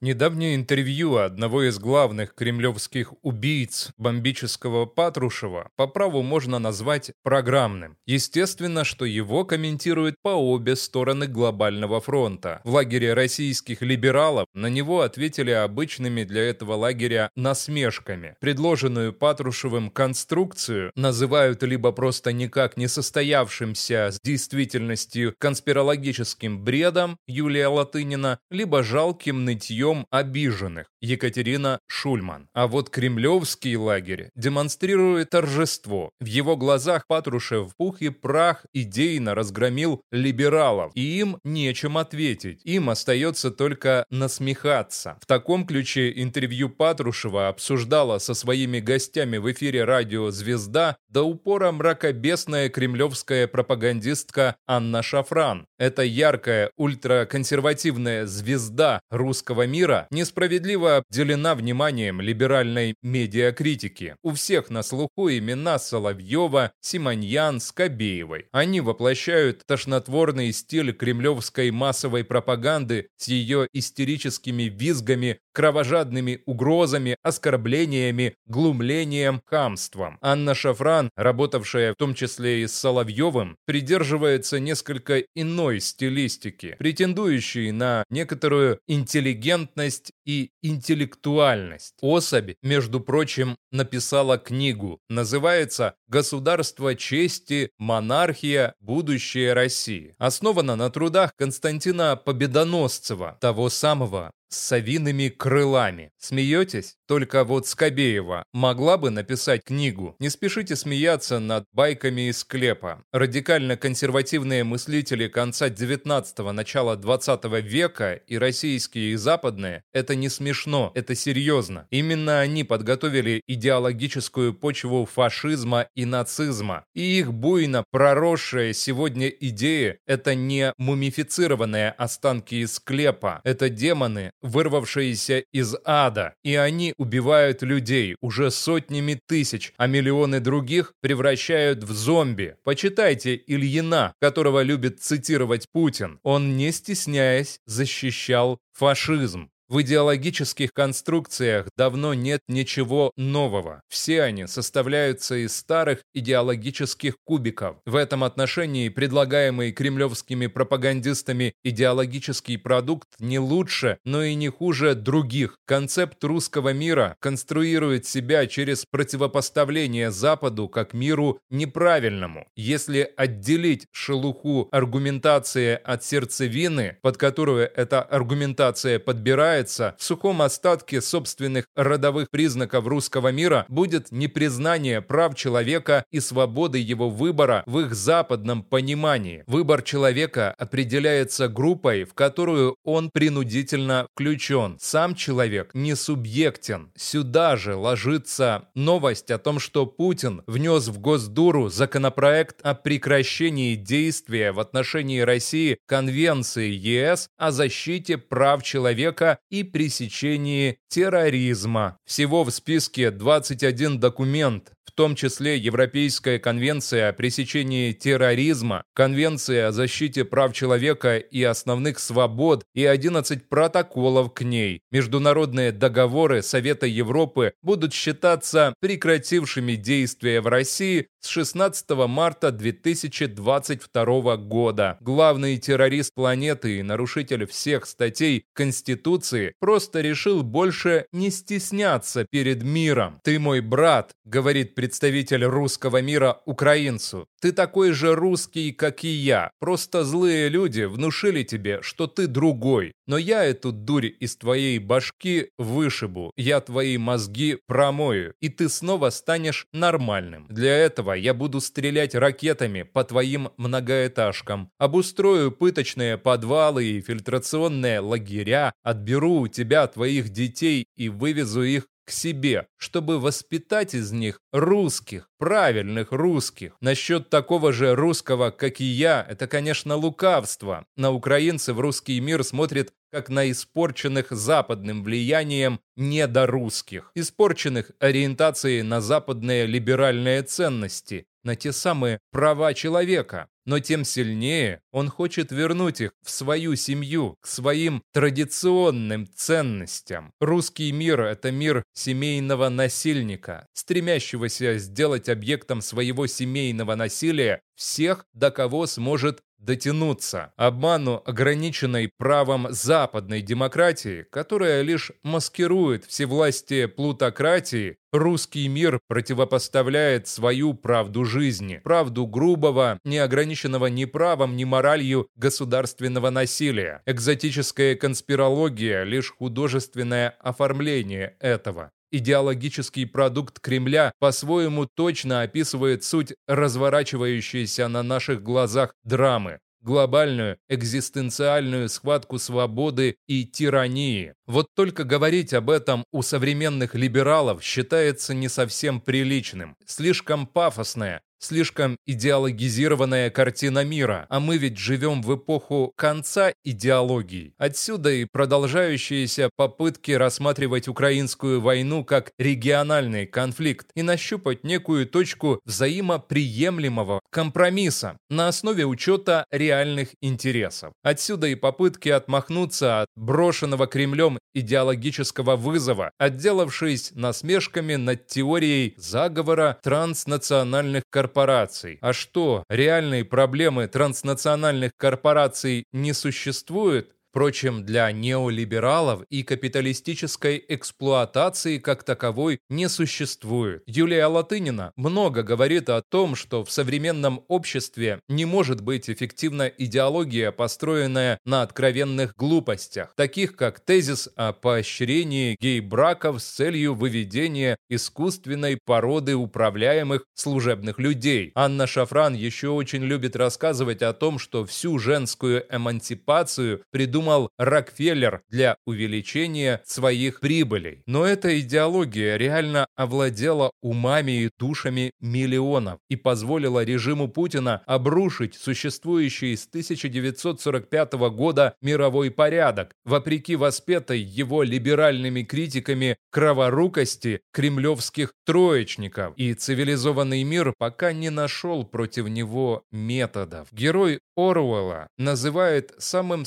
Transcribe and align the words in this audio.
Недавнее 0.00 0.54
интервью 0.54 1.16
одного 1.16 1.64
из 1.64 1.80
главных 1.80 2.32
кремлевских 2.32 3.14
убийц 3.22 3.90
бомбического 3.98 4.86
Патрушева 4.86 5.70
по 5.74 5.88
праву 5.88 6.22
можно 6.22 6.60
назвать 6.60 7.10
программным. 7.24 7.96
Естественно, 8.06 8.84
что 8.84 9.04
его 9.04 9.44
комментируют 9.44 10.14
по 10.22 10.28
обе 10.28 10.76
стороны 10.76 11.26
глобального 11.26 12.00
фронта. 12.00 12.60
В 12.62 12.74
лагере 12.74 13.12
российских 13.12 13.82
либералов 13.82 14.46
на 14.54 14.68
него 14.68 15.00
ответили 15.00 15.50
обычными 15.50 16.22
для 16.22 16.42
этого 16.42 16.74
лагеря 16.74 17.32
насмешками. 17.34 18.36
Предложенную 18.40 19.12
Патрушевым 19.12 19.90
конструкцию 19.90 20.92
называют 20.94 21.64
либо 21.64 21.90
просто 21.90 22.32
никак 22.32 22.76
не 22.76 22.86
состоявшимся 22.86 24.10
с 24.12 24.20
действительностью 24.22 25.34
конспирологическим 25.38 26.62
бредом 26.62 27.18
Юлия 27.26 27.66
Латынина, 27.66 28.38
либо 28.48 28.84
жалким 28.84 29.44
нытьем 29.44 29.87
Днем 29.88 30.06
обиженных 30.10 30.86
Екатерина 31.00 31.80
Шульман. 31.86 32.48
А 32.52 32.66
вот 32.66 32.90
кремлевский 32.90 33.76
лагерь 33.76 34.28
демонстрирует 34.36 35.30
торжество. 35.30 36.10
В 36.20 36.26
его 36.26 36.58
глазах 36.58 37.06
Патрушев 37.06 37.74
пух 37.74 38.02
и 38.02 38.10
прах 38.10 38.66
идейно 38.74 39.34
разгромил 39.34 40.02
либералов, 40.12 40.92
и 40.94 41.20
им 41.20 41.38
нечем 41.42 41.96
ответить. 41.96 42.60
Им 42.64 42.90
остается 42.90 43.50
только 43.50 44.04
насмехаться. 44.10 45.16
В 45.22 45.26
таком 45.26 45.66
ключе 45.66 46.12
интервью 46.14 46.68
Патрушева 46.68 47.48
обсуждала 47.48 48.18
со 48.18 48.34
своими 48.34 48.80
гостями 48.80 49.38
в 49.38 49.50
эфире 49.52 49.84
радио 49.84 50.30
«Звезда» 50.30 50.98
до 51.08 51.22
упора 51.22 51.72
мракобесная 51.72 52.68
кремлевская 52.68 53.46
пропагандистка 53.46 54.56
Анна 54.66 55.02
Шафран. 55.02 55.64
Эта 55.78 56.02
яркая 56.02 56.72
ультраконсервативная 56.76 58.26
звезда 58.26 59.00
русского 59.10 59.66
мира 59.66 59.77
мира 59.78 60.08
несправедливо 60.10 60.96
обделена 60.96 61.54
вниманием 61.54 62.20
либеральной 62.20 62.96
медиакритики. 63.02 64.16
У 64.24 64.32
всех 64.32 64.70
на 64.70 64.82
слуху 64.82 65.30
имена 65.30 65.78
Соловьева, 65.78 66.72
Симоньян, 66.80 67.60
Скобеевой. 67.60 68.46
Они 68.50 68.80
воплощают 68.80 69.62
тошнотворный 69.66 70.52
стиль 70.52 70.92
кремлевской 70.92 71.70
массовой 71.70 72.24
пропаганды 72.24 73.08
с 73.16 73.28
ее 73.28 73.68
истерическими 73.72 74.64
визгами, 74.64 75.38
кровожадными 75.52 76.40
угрозами, 76.46 77.16
оскорблениями, 77.22 78.34
глумлением, 78.46 79.40
хамством. 79.46 80.18
Анна 80.20 80.54
Шафран, 80.54 81.10
работавшая 81.16 81.92
в 81.92 81.96
том 81.96 82.14
числе 82.14 82.62
и 82.62 82.66
с 82.66 82.74
Соловьевым, 82.74 83.56
придерживается 83.64 84.58
несколько 84.58 85.22
иной 85.36 85.80
стилистики, 85.80 86.74
претендующей 86.78 87.70
на 87.70 88.04
некоторую 88.10 88.80
интеллигентность 88.88 89.67
интеллигентность 89.68 90.12
и 90.24 90.50
интеллектуальность. 90.62 91.94
Особь, 92.00 92.54
между 92.62 93.00
прочим, 93.00 93.56
написала 93.70 94.38
книгу. 94.38 95.00
Называется 95.08 95.94
«Государство 96.08 96.94
чести, 96.94 97.70
монархия, 97.78 98.74
будущее 98.80 99.52
России». 99.52 100.14
Основана 100.18 100.76
на 100.76 100.90
трудах 100.90 101.32
Константина 101.36 102.16
Победоносцева, 102.16 103.38
того 103.40 103.68
самого, 103.70 104.30
с 104.48 104.56
совиными 104.56 105.28
крылами. 105.28 106.12
Смеетесь? 106.18 106.96
Только 107.06 107.44
вот 107.44 107.66
Скобеева 107.66 108.44
могла 108.52 108.98
бы 108.98 109.10
написать 109.10 109.64
книгу. 109.64 110.14
Не 110.18 110.28
спешите 110.28 110.76
смеяться 110.76 111.38
над 111.38 111.64
байками 111.72 112.28
из 112.28 112.38
склепа. 112.40 113.02
Радикально-консервативные 113.12 114.64
мыслители 114.64 115.28
конца 115.28 115.68
19-го, 115.68 116.52
начала 116.52 116.96
20 116.96 117.44
века 117.62 118.12
и 118.12 118.36
российские, 118.36 119.12
и 119.12 119.16
западные– 119.16 119.84
это 119.92 120.14
не 120.14 120.28
смешно, 120.28 120.92
это 120.94 121.14
серьезно. 121.14 121.86
Именно 121.90 122.40
они 122.40 122.64
подготовили 122.64 123.42
идеологическую 123.46 124.54
почву 124.54 125.06
фашизма 125.06 125.88
и 125.94 126.04
нацизма. 126.04 126.84
И 126.94 127.18
их 127.18 127.32
буйно 127.32 127.84
проросшая 127.90 128.72
сегодня 128.72 129.28
идея– 129.28 129.98
это 130.06 130.34
не 130.34 130.72
мумифицированные 130.76 131.90
останки 131.90 132.56
из 132.56 132.74
склепа, 132.74 133.40
это 133.44 133.68
демоны, 133.68 134.32
вырвавшиеся 134.42 135.44
из 135.52 135.74
ада. 135.84 136.34
И 136.42 136.54
они 136.54 136.94
убивают 136.96 137.62
людей 137.62 138.16
уже 138.20 138.50
сотнями 138.50 139.20
тысяч, 139.26 139.72
а 139.76 139.86
миллионы 139.86 140.40
других 140.40 140.94
превращают 141.00 141.84
в 141.84 141.92
зомби. 141.92 142.56
Почитайте 142.64 143.40
Ильина, 143.46 144.14
которого 144.20 144.62
любит 144.62 145.00
цитировать 145.00 145.66
Путин. 145.72 146.18
Он, 146.22 146.56
не 146.56 146.72
стесняясь, 146.72 147.60
защищал 147.66 148.58
фашизм. 148.72 149.50
В 149.68 149.82
идеологических 149.82 150.72
конструкциях 150.72 151.66
давно 151.76 152.14
нет 152.14 152.40
ничего 152.48 153.12
нового. 153.16 153.82
Все 153.90 154.22
они 154.22 154.46
составляются 154.46 155.34
из 155.34 155.54
старых 155.54 155.98
идеологических 156.14 157.16
кубиков. 157.24 157.76
В 157.84 157.94
этом 157.94 158.24
отношении 158.24 158.88
предлагаемый 158.88 159.72
кремлевскими 159.72 160.46
пропагандистами 160.46 161.52
идеологический 161.64 162.56
продукт 162.56 163.08
не 163.18 163.38
лучше, 163.38 163.98
но 164.06 164.22
и 164.22 164.34
не 164.34 164.48
хуже 164.48 164.94
других. 164.94 165.58
Концепт 165.66 166.24
русского 166.24 166.72
мира 166.72 167.16
конструирует 167.20 168.06
себя 168.06 168.46
через 168.46 168.86
противопоставление 168.90 170.10
Западу 170.10 170.70
как 170.70 170.94
миру 170.94 171.40
неправильному. 171.50 172.46
Если 172.56 173.12
отделить 173.18 173.84
шелуху 173.92 174.68
аргументации 174.72 175.78
от 175.84 176.04
сердцевины, 176.04 176.96
под 177.02 177.18
которую 177.18 177.70
эта 177.76 178.00
аргументация 178.00 178.98
подбирает, 178.98 179.57
нуждается 179.58 179.94
в 179.98 180.02
сухом 180.02 180.42
остатке 180.42 181.00
собственных 181.00 181.66
родовых 181.74 182.30
признаков 182.30 182.86
русского 182.86 183.32
мира, 183.32 183.66
будет 183.68 184.12
непризнание 184.12 185.00
прав 185.00 185.34
человека 185.34 186.04
и 186.10 186.20
свободы 186.20 186.78
его 186.78 187.10
выбора 187.10 187.62
в 187.66 187.80
их 187.80 187.94
западном 187.94 188.62
понимании. 188.62 189.42
Выбор 189.46 189.82
человека 189.82 190.54
определяется 190.58 191.48
группой, 191.48 192.04
в 192.04 192.14
которую 192.14 192.76
он 192.84 193.10
принудительно 193.10 194.06
включен. 194.14 194.76
Сам 194.80 195.14
человек 195.14 195.70
не 195.74 195.96
субъектен. 195.96 196.92
Сюда 196.96 197.56
же 197.56 197.74
ложится 197.74 198.68
новость 198.74 199.30
о 199.30 199.38
том, 199.38 199.58
что 199.58 199.86
Путин 199.86 200.42
внес 200.46 200.88
в 200.88 200.98
Госдуру 201.00 201.68
законопроект 201.68 202.60
о 202.62 202.74
прекращении 202.74 203.74
действия 203.74 204.52
в 204.52 204.60
отношении 204.60 205.20
России 205.20 205.78
Конвенции 205.86 206.70
ЕС 206.70 207.28
о 207.36 207.50
защите 207.50 208.18
прав 208.18 208.62
человека 208.62 209.38
и 209.50 209.62
пресечении 209.62 210.78
терроризма. 210.88 211.98
Всего 212.04 212.44
в 212.44 212.50
списке 212.50 213.10
21 213.10 213.98
документ, 214.00 214.72
в 214.88 214.92
том 214.92 215.14
числе 215.14 215.58
Европейская 215.58 216.38
конвенция 216.38 217.10
о 217.10 217.12
пресечении 217.12 217.92
терроризма, 217.92 218.84
Конвенция 218.94 219.68
о 219.68 219.72
защите 219.72 220.24
прав 220.24 220.54
человека 220.54 221.18
и 221.18 221.42
основных 221.42 221.98
свобод 221.98 222.64
и 222.74 222.86
11 222.86 223.50
протоколов 223.50 224.32
к 224.32 224.42
ней. 224.42 224.80
Международные 224.90 225.72
договоры 225.72 226.42
Совета 226.42 226.86
Европы 226.86 227.52
будут 227.62 227.92
считаться 227.92 228.72
прекратившими 228.80 229.74
действия 229.74 230.40
в 230.40 230.46
России 230.46 231.08
с 231.20 231.26
16 231.28 231.90
марта 232.08 232.50
2022 232.50 234.36
года. 234.36 234.96
Главный 235.00 235.58
террорист 235.58 236.14
планеты 236.14 236.78
и 236.78 236.82
нарушитель 236.82 237.46
всех 237.46 237.86
статей 237.86 238.44
Конституции 238.54 239.52
просто 239.60 240.00
решил 240.00 240.42
больше 240.42 241.06
не 241.12 241.30
стесняться 241.30 242.26
перед 242.30 242.62
миром. 242.62 243.20
«Ты 243.22 243.38
мой 243.38 243.60
брат»,— 243.60 244.12
говорит 244.24 244.74
представитель 244.78 245.44
русского 245.44 246.00
мира 246.02 246.40
украинцу. 246.44 247.26
«Ты 247.40 247.50
такой 247.50 247.90
же 247.90 248.14
русский, 248.14 248.70
как 248.70 249.02
и 249.02 249.08
я. 249.08 249.50
Просто 249.58 250.04
злые 250.04 250.48
люди 250.48 250.82
внушили 250.82 251.42
тебе, 251.42 251.82
что 251.82 252.06
ты 252.06 252.28
другой. 252.28 252.92
Но 253.08 253.18
я 253.18 253.42
эту 253.42 253.72
дурь 253.72 254.06
из 254.06 254.36
твоей 254.36 254.78
башки 254.78 255.48
вышибу. 255.58 256.30
Я 256.36 256.60
твои 256.60 256.96
мозги 256.96 257.58
промою, 257.66 258.34
и 258.40 258.50
ты 258.50 258.68
снова 258.68 259.10
станешь 259.10 259.66
нормальным. 259.72 260.46
Для 260.48 260.76
этого 260.76 261.14
я 261.14 261.34
буду 261.34 261.60
стрелять 261.60 262.14
ракетами 262.14 262.84
по 262.84 263.02
твоим 263.02 263.48
многоэтажкам, 263.56 264.70
обустрою 264.78 265.50
пыточные 265.50 266.18
подвалы 266.18 266.84
и 266.84 267.00
фильтрационные 267.00 267.98
лагеря, 267.98 268.72
отберу 268.84 269.40
у 269.40 269.48
тебя 269.48 269.88
твоих 269.88 270.28
детей 270.28 270.86
и 270.96 271.08
вывезу 271.08 271.64
их 271.64 271.88
к 272.08 272.10
себе, 272.10 272.68
чтобы 272.78 273.20
воспитать 273.20 273.94
из 273.94 274.12
них 274.12 274.40
русских, 274.50 275.28
правильных 275.38 276.10
русских. 276.10 276.72
Насчет 276.80 277.28
такого 277.28 277.70
же 277.70 277.94
русского, 277.94 278.50
как 278.50 278.80
и 278.80 278.84
я, 278.84 279.26
это, 279.28 279.46
конечно, 279.46 279.94
лукавство. 279.94 280.86
На 280.96 281.12
украинцев 281.12 281.78
русский 281.78 282.18
мир 282.20 282.44
смотрит 282.44 282.94
как 283.12 283.28
на 283.28 283.50
испорченных 283.50 284.30
западным 284.30 285.04
влиянием 285.04 285.80
недорусских, 285.96 287.10
испорченных 287.14 287.92
ориентацией 288.00 288.82
на 288.82 289.02
западные 289.02 289.66
либеральные 289.66 290.42
ценности. 290.44 291.26
На 291.42 291.56
те 291.56 291.72
самые 291.72 292.18
права 292.30 292.74
человека, 292.74 293.48
но 293.68 293.80
тем 293.80 294.04
сильнее 294.04 294.80
он 294.92 295.10
хочет 295.10 295.52
вернуть 295.52 296.00
их 296.00 296.12
в 296.24 296.30
свою 296.30 296.74
семью, 296.74 297.36
к 297.42 297.46
своим 297.46 298.02
традиционным 298.14 299.26
ценностям. 299.34 300.32
Русский 300.40 300.90
мир– 300.90 301.20
это 301.22 301.50
мир 301.50 301.84
семейного 301.92 302.70
насильника, 302.70 303.66
стремящегося 303.74 304.78
сделать 304.78 305.28
объектом 305.28 305.82
своего 305.82 306.26
семейного 306.26 306.94
насилия 306.94 307.60
всех, 307.76 308.24
до 308.32 308.50
кого 308.50 308.86
сможет 308.86 309.40
дотянуться. 309.68 310.50
Обману, 310.56 311.22
ограниченной 311.26 312.10
правом 312.16 312.68
западной 312.70 313.42
демократии, 313.42 314.24
которая 314.30 314.80
лишь 314.80 315.12
маскирует 315.22 316.06
всевластие 316.06 316.88
плутократии, 316.88 317.98
русский 318.10 318.66
мир 318.66 318.98
противопоставляет 319.08 320.26
свою 320.26 320.72
правду 320.72 321.26
жизни, 321.26 321.82
правду 321.84 322.26
грубого, 322.26 322.98
не 323.04 323.18
ограниченного 323.18 323.88
ни 323.88 324.06
правом, 324.06 324.56
ни 324.56 324.64
моралью 324.64 325.28
государственного 325.36 326.30
насилия. 326.30 327.02
Экзотическая 327.04 327.94
конспирология– 327.94 329.02
лишь 329.04 329.32
художественное 329.32 330.30
оформление 330.40 331.36
этого. 331.40 331.90
Идеологический 332.10 333.04
продукт 333.04 333.60
Кремля 333.60 334.12
по-своему 334.18 334.86
точно 334.86 335.42
описывает 335.42 336.04
суть 336.04 336.34
разворачивающейся 336.46 337.88
на 337.88 338.02
наших 338.02 338.42
глазах 338.42 338.94
драмы 339.04 339.60
глобальную 339.80 340.58
экзистенциальную 340.68 341.88
схватку 341.88 342.38
свободы 342.38 343.16
и 343.26 343.44
тирании. 343.44 344.34
Вот 344.46 344.66
только 344.74 345.04
говорить 345.04 345.54
об 345.54 345.70
этом 345.70 346.04
у 346.12 346.22
современных 346.22 346.94
либералов 346.94 347.62
считается 347.62 348.34
не 348.34 348.48
совсем 348.48 349.00
приличным, 349.00 349.76
слишком 349.86 350.46
пафосное, 350.46 351.22
Слишком 351.40 351.98
идеологизированная 352.04 353.30
картина 353.30 353.84
мира, 353.84 354.26
а 354.28 354.40
мы 354.40 354.56
ведь 354.56 354.76
живем 354.76 355.22
в 355.22 355.36
эпоху 355.36 355.92
конца 355.94 356.52
идеологии. 356.64 357.54
Отсюда 357.58 358.10
и 358.10 358.24
продолжающиеся 358.24 359.48
попытки 359.54 360.10
рассматривать 360.10 360.88
украинскую 360.88 361.60
войну 361.60 362.04
как 362.04 362.32
региональный 362.38 363.24
конфликт 363.26 363.86
и 363.94 364.02
нащупать 364.02 364.64
некую 364.64 365.06
точку 365.06 365.60
взаимоприемлемого 365.64 367.20
компромисса 367.30 368.18
на 368.28 368.48
основе 368.48 368.84
учета 368.84 369.44
реальных 369.52 370.08
интересов. 370.20 370.92
Отсюда 371.04 371.46
и 371.46 371.54
попытки 371.54 372.08
отмахнуться 372.08 373.02
от 373.02 373.08
брошенного 373.14 373.86
Кремлем 373.86 374.40
идеологического 374.54 375.54
вызова, 375.54 376.10
отделавшись 376.18 377.12
насмешками 377.14 377.94
над 377.94 378.26
теорией 378.26 378.94
заговора 378.96 379.78
транснациональных 379.84 381.04
корпораций 381.10 381.27
корпораций. 381.28 381.98
А 382.00 382.12
что, 382.12 382.64
реальные 382.70 383.24
проблемы 383.24 383.86
транснациональных 383.86 384.92
корпораций 384.96 385.84
не 385.92 386.12
существуют? 386.14 387.14
Впрочем, 387.30 387.84
для 387.84 388.10
неолибералов 388.10 389.22
и 389.28 389.42
капиталистической 389.42 390.64
эксплуатации 390.66 391.76
как 391.78 392.02
таковой 392.02 392.58
не 392.70 392.88
существует. 392.88 393.82
Юлия 393.86 394.26
Латынина 394.26 394.92
много 394.96 395.42
говорит 395.42 395.90
о 395.90 396.00
том, 396.00 396.34
что 396.34 396.64
в 396.64 396.70
современном 396.70 397.44
обществе 397.48 398.20
не 398.28 398.46
может 398.46 398.80
быть 398.80 399.10
эффективна 399.10 399.68
идеология, 399.68 400.52
построенная 400.52 401.38
на 401.44 401.60
откровенных 401.62 402.34
глупостях, 402.34 403.12
таких 403.14 403.56
как 403.56 403.80
тезис 403.80 404.30
о 404.34 404.54
поощрении 404.54 405.56
гей-браков 405.60 406.40
с 406.42 406.46
целью 406.46 406.94
выведения 406.94 407.76
искусственной 407.90 408.78
породы 408.82 409.36
управляемых 409.36 410.24
служебных 410.34 410.98
людей. 410.98 411.52
Анна 411.54 411.86
Шафран 411.86 412.34
еще 412.34 412.70
очень 412.70 413.04
любит 413.04 413.36
рассказывать 413.36 414.00
о 414.00 414.14
том, 414.14 414.38
что 414.38 414.64
всю 414.64 414.98
женскую 414.98 415.66
эмансипацию 415.70 416.82
придумали 416.90 417.18
придумал 417.28 417.50
Рокфеллер 417.58 418.42
для 418.48 418.76
увеличения 418.86 419.82
своих 419.84 420.40
прибылей. 420.40 421.02
Но 421.06 421.26
эта 421.26 421.60
идеология 421.60 422.36
реально 422.36 422.86
овладела 422.96 423.70
умами 423.82 424.44
и 424.44 424.50
душами 424.58 425.12
миллионов 425.20 425.98
и 426.08 426.16
позволила 426.16 426.84
режиму 426.84 427.28
Путина 427.28 427.82
обрушить 427.86 428.54
существующий 428.54 429.56
с 429.56 429.66
1945 429.66 431.12
года 431.30 431.74
мировой 431.82 432.30
порядок, 432.30 432.92
вопреки 433.04 433.56
воспетой 433.56 434.20
его 434.20 434.62
либеральными 434.62 435.42
критиками 435.42 436.16
краворукости 436.30 437.40
кремлевских 437.52 438.32
троечников. 438.46 439.34
И 439.36 439.54
цивилизованный 439.54 440.42
мир 440.44 440.72
пока 440.78 441.12
не 441.12 441.30
нашел 441.30 441.84
против 441.84 442.28
него 442.28 442.82
методов. 442.90 443.68
Герой 443.72 444.20
Оруэлла 444.36 445.08
называет 445.18 445.94
самым 445.98 446.44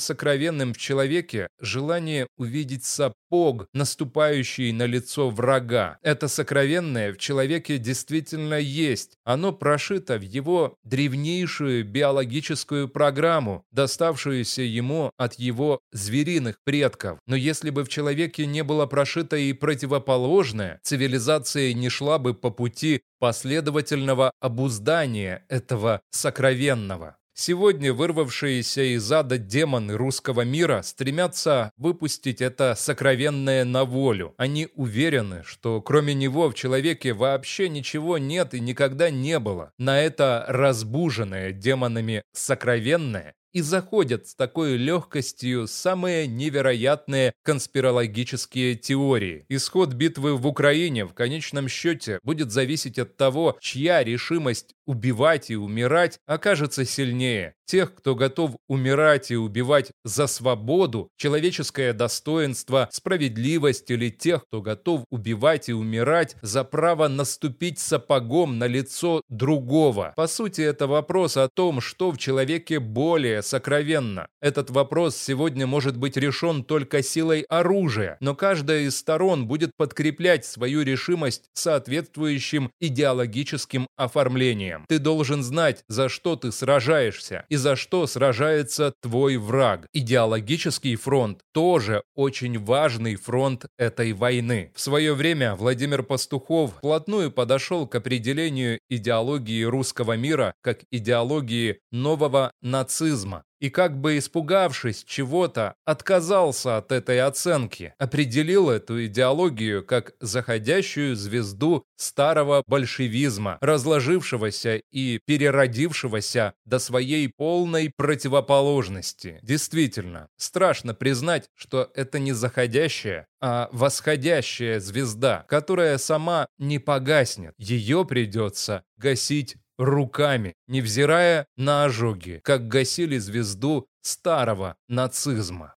сокровенным 0.62 0.72
в 0.72 0.78
человеке 0.78 1.48
желание 1.60 2.26
увидеть 2.36 2.84
сапог, 2.84 3.66
наступающий 3.74 4.72
на 4.72 4.86
лицо 4.86 5.30
врага. 5.30 5.98
Это 6.02 6.28
сокровенное 6.28 7.12
в 7.12 7.18
человеке 7.18 7.78
действительно 7.78 8.58
есть. 8.58 9.16
Оно 9.24 9.52
прошито 9.52 10.18
в 10.18 10.22
его 10.22 10.74
древнейшую 10.84 11.84
биологическую 11.84 12.88
программу, 12.88 13.62
доставшуюся 13.72 14.62
ему 14.62 15.10
от 15.18 15.34
его 15.40 15.80
звериных 15.92 16.56
предков. 16.64 17.18
Но 17.26 17.36
если 17.36 17.70
бы 17.70 17.84
в 17.84 17.88
человеке 17.88 18.46
не 18.46 18.62
было 18.62 18.86
прошито 18.86 19.36
и 19.36 19.52
противоположное, 19.52 20.78
цивилизация 20.82 21.74
не 21.74 21.88
шла 21.88 22.18
бы 22.18 22.34
по 22.34 22.50
пути 22.50 23.00
последовательного 23.18 24.32
обуздания 24.40 25.44
этого 25.48 26.00
сокровенного. 26.10 27.16
Сегодня 27.34 27.94
вырвавшиеся 27.94 28.94
из 28.94 29.10
ада 29.10 29.38
демоны 29.38 29.94
русского 29.94 30.42
мира 30.42 30.82
стремятся 30.82 31.72
выпустить 31.78 32.42
это 32.42 32.74
сокровенное 32.76 33.64
на 33.64 33.84
волю. 33.84 34.34
Они 34.36 34.68
уверены, 34.74 35.42
что 35.44 35.80
кроме 35.80 36.12
него 36.12 36.50
в 36.50 36.54
человеке 36.54 37.14
вообще 37.14 37.70
ничего 37.70 38.18
нет 38.18 38.52
и 38.52 38.60
никогда 38.60 39.08
не 39.08 39.38
было. 39.38 39.72
На 39.78 40.00
это 40.00 40.44
разбуженное 40.46 41.52
демонами 41.52 42.22
сокровенное 42.32 43.34
и 43.52 43.60
заходят 43.60 44.26
с 44.26 44.34
такой 44.34 44.76
легкостью 44.76 45.66
самые 45.66 46.26
невероятные 46.26 47.34
конспирологические 47.42 48.74
теории. 48.76 49.44
Исход 49.48 49.92
битвы 49.92 50.36
в 50.36 50.46
Украине 50.46 51.04
в 51.04 51.14
конечном 51.14 51.68
счете 51.68 52.18
будет 52.22 52.50
зависеть 52.50 52.98
от 52.98 53.16
того, 53.16 53.56
чья 53.60 54.02
решимость 54.02 54.74
убивать 54.86 55.50
и 55.50 55.56
умирать 55.56 56.18
окажется 56.26 56.84
сильнее. 56.84 57.54
Тех, 57.66 57.94
кто 57.94 58.14
готов 58.14 58.56
умирать 58.68 59.30
и 59.30 59.36
убивать 59.36 59.92
за 60.04 60.26
свободу, 60.26 61.08
человеческое 61.16 61.92
достоинство, 61.92 62.88
справедливость 62.92 63.90
или 63.90 64.10
тех, 64.10 64.44
кто 64.44 64.60
готов 64.60 65.04
убивать 65.10 65.68
и 65.68 65.72
умирать 65.72 66.36
за 66.42 66.64
право 66.64 67.08
наступить 67.08 67.78
сапогом 67.78 68.58
на 68.58 68.66
лицо 68.66 69.22
другого. 69.28 70.12
По 70.16 70.26
сути, 70.26 70.60
это 70.60 70.86
вопрос 70.86 71.36
о 71.36 71.48
том, 71.48 71.80
что 71.80 72.10
в 72.10 72.18
человеке 72.18 72.80
более 72.80 73.42
сокровенно. 73.42 74.26
Этот 74.40 74.70
вопрос 74.70 75.16
сегодня 75.16 75.66
может 75.66 75.96
быть 75.96 76.16
решен 76.16 76.64
только 76.64 77.02
силой 77.02 77.42
оружия, 77.48 78.16
но 78.20 78.34
каждая 78.34 78.82
из 78.82 78.96
сторон 78.96 79.46
будет 79.46 79.70
подкреплять 79.76 80.44
свою 80.44 80.82
решимость 80.82 81.44
соответствующим 81.54 82.70
идеологическим 82.80 83.86
оформлением. 83.96 84.84
Ты 84.88 84.98
должен 84.98 85.42
знать, 85.42 85.84
за 85.88 86.08
что 86.08 86.36
ты 86.36 86.52
сражаешься 86.52 87.46
и 87.48 87.56
за 87.62 87.76
что 87.76 88.08
сражается 88.08 88.92
твой 89.00 89.36
враг. 89.36 89.86
Идеологический 89.92 90.96
фронт 90.96 91.40
тоже 91.52 92.02
очень 92.16 92.58
важный 92.58 93.14
фронт 93.14 93.66
этой 93.78 94.12
войны. 94.12 94.72
В 94.74 94.80
свое 94.80 95.14
время 95.14 95.54
Владимир 95.54 96.02
Пастухов 96.02 96.72
вплотную 96.78 97.30
подошел 97.30 97.86
к 97.86 97.94
определению 97.94 98.80
идеологии 98.90 99.62
русского 99.62 100.16
мира 100.16 100.54
как 100.60 100.80
идеологии 100.90 101.78
нового 101.92 102.50
нацизма 102.62 103.44
и 103.62 103.70
как 103.70 103.96
бы 103.96 104.18
испугавшись 104.18 105.04
чего-то, 105.04 105.76
отказался 105.84 106.78
от 106.78 106.90
этой 106.90 107.20
оценки, 107.20 107.94
определил 107.96 108.68
эту 108.68 109.06
идеологию 109.06 109.84
как 109.84 110.14
заходящую 110.18 111.14
звезду 111.14 111.84
старого 111.96 112.64
большевизма, 112.66 113.58
разложившегося 113.60 114.82
и 114.90 115.20
переродившегося 115.26 116.54
до 116.64 116.80
своей 116.80 117.28
полной 117.28 117.92
противоположности. 117.96 119.38
Действительно, 119.42 120.26
страшно 120.36 120.92
признать, 120.92 121.46
что 121.54 121.88
это 121.94 122.18
не 122.18 122.32
заходящая, 122.32 123.28
а 123.40 123.68
восходящая 123.70 124.80
звезда, 124.80 125.44
которая 125.48 125.98
сама 125.98 126.46
не 126.58 126.80
погаснет. 126.80 127.54
Ее 127.58 128.04
придется 128.04 128.82
гасить 128.96 129.56
руками, 129.78 130.54
невзирая 130.66 131.46
на 131.56 131.84
ожоги, 131.84 132.40
как 132.44 132.68
гасили 132.68 133.18
звезду 133.18 133.88
старого 134.02 134.76
нацизма. 134.88 135.70